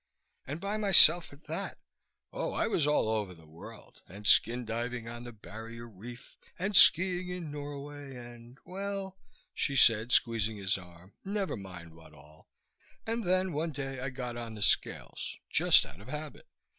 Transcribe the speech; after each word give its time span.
And 0.47 0.59
by 0.59 0.77
myself 0.77 1.31
at 1.31 1.43
that. 1.43 1.77
Oh, 2.33 2.53
I 2.53 2.65
was 2.65 2.87
all 2.87 3.07
over 3.07 3.35
the 3.35 3.45
world, 3.45 4.01
and 4.07 4.25
skin 4.25 4.65
diving 4.65 5.07
on 5.07 5.25
the 5.25 5.31
Barrier 5.31 5.87
Reef 5.87 6.39
and 6.57 6.75
skiing 6.75 7.29
in 7.29 7.51
Norway 7.51 8.15
and 8.15 8.57
well," 8.65 9.19
she 9.53 9.75
said, 9.75 10.11
squeezing 10.11 10.57
his 10.57 10.75
arm, 10.75 11.13
"never 11.23 11.55
mind 11.55 11.93
what 11.93 12.13
all. 12.15 12.49
And 13.05 13.23
then 13.23 13.53
one 13.53 13.73
day 13.73 13.99
I 13.99 14.09
got 14.09 14.37
on 14.37 14.55
the 14.55 14.63
scales, 14.63 15.37
just 15.51 15.85
out 15.85 16.01
of 16.01 16.07
habit. 16.07 16.47